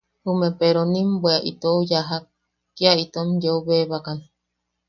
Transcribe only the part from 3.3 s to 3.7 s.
yeu